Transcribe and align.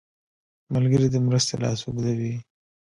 ملګری 0.73 1.07
د 1.11 1.15
مرستې 1.25 1.53
لاس 1.63 1.79
اوږدوي 1.83 2.33